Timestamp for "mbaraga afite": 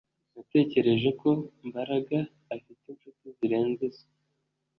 1.67-2.81